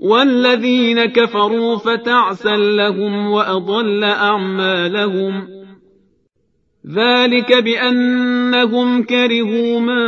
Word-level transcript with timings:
والذين 0.00 1.04
كفروا 1.04 1.76
فتعسا 1.76 2.56
لهم 2.56 3.30
وأضل 3.30 4.04
أعمالهم. 4.04 5.48
ذلك 6.86 7.62
بأنهم 7.62 9.02
كرهوا 9.02 9.80
ما 9.80 10.02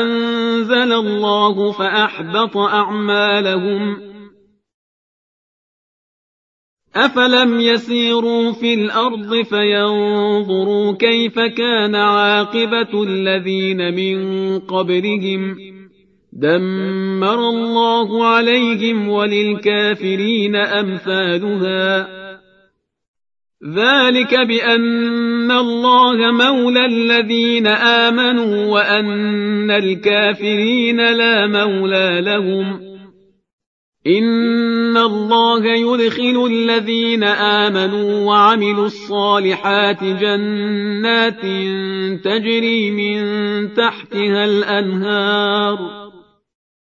أنزل 0.00 0.92
الله 0.92 1.72
فأحبط 1.72 2.56
أعمالهم. 2.56 4.10
أفلم 6.96 7.60
يسيروا 7.60 8.52
في 8.52 8.74
الأرض 8.74 9.42
فينظروا 9.42 10.92
كيف 10.92 11.34
كان 11.34 11.94
عاقبة 11.94 13.02
الذين 13.02 13.94
من 13.94 14.58
قبلهم. 14.58 15.79
دمر 16.32 17.48
الله 17.48 18.26
عليهم 18.26 19.08
وللكافرين 19.08 20.56
أمثالها. 20.56 22.08
ذلك 23.76 24.34
بأن 24.34 25.50
الله 25.50 26.32
مولى 26.32 26.84
الذين 26.86 27.66
آمنوا 27.66 28.66
وأن 28.66 29.70
الكافرين 29.70 31.12
لا 31.12 31.46
مولى 31.46 32.20
لهم. 32.20 32.80
إن 34.06 34.96
الله 34.96 35.64
يدخل 35.66 36.46
الذين 36.50 37.24
آمنوا 37.24 38.26
وعملوا 38.26 38.86
الصالحات 38.86 40.04
جنات 40.04 41.42
تجري 42.24 42.90
من 42.90 43.18
تحتها 43.74 44.44
الأنهار. 44.44 46.10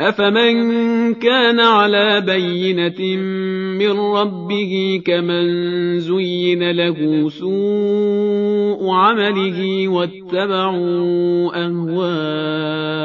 أفمن 0.00 1.14
كان 1.14 1.60
على 1.60 2.20
بينة 2.20 3.16
من 3.78 3.90
ربه 4.00 5.02
كمن 5.06 5.46
زين 6.00 6.70
له 6.70 7.28
سوء 7.28 8.90
عمله 8.90 9.88
واتبعوا 9.88 11.64
أهواءهم 11.66 13.04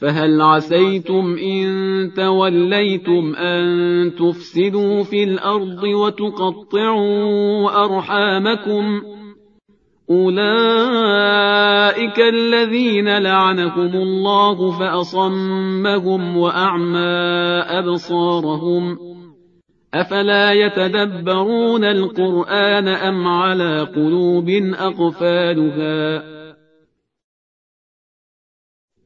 فهل 0.00 0.40
عسيتم 0.40 1.36
إن 1.42 1.66
توليتم 2.16 3.34
أن 3.36 3.64
تفسدوا 4.14 5.02
في 5.02 5.24
الأرض 5.24 5.84
وتقطعوا 5.84 7.84
أرحامكم؟ 7.84 9.02
أولئك 10.10 12.20
الذين 12.20 13.18
لعنهم 13.18 13.94
الله 13.94 14.78
فأصمهم 14.78 16.36
وأعمى 16.36 16.98
أبصارهم. 17.78 18.98
أفلا 19.94 20.52
يتدبرون 20.52 21.84
القرآن 21.84 22.88
أم 22.88 23.28
على 23.28 23.80
قلوب 23.80 24.48
أقفالها؟ 24.78 26.35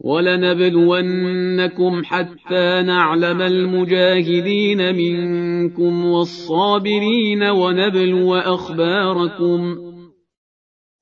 ولنبلونكم 0.00 1.92
حتى 2.04 2.82
نعلم 2.82 3.42
المجاهدين 3.42 4.94
منكم 4.96 6.06
والصابرين 6.06 7.42
ونبلو 7.42 8.34
أخباركم 8.34 9.85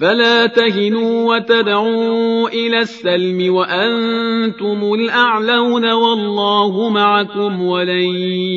فلا 0.00 0.46
تهنوا 0.46 1.36
وتدعوا 1.36 2.48
إلى 2.48 2.78
السلم 2.78 3.54
وأنتم 3.54 4.94
الأعلون 4.94 5.92
والله 5.92 6.88
معكم 6.90 7.62
ولن 7.62 8.14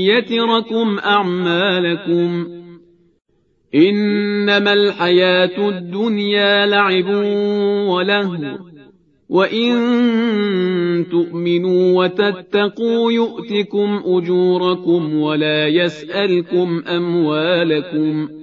يتركم 0.08 1.00
أعمالكم. 1.00 2.48
إنما 3.76 4.74
الحياة 4.74 5.70
الدنيا 5.70 6.66
لعب 6.66 7.08
ولهو 7.88 8.58
وإن 9.30 9.76
تؤمنوا 11.12 12.04
وتتقوا 12.04 13.12
يؤتكم 13.12 14.04
أجوركم 14.06 15.16
ولا 15.16 15.68
يسألكم 15.68 16.84
أموالكم. 16.88 18.43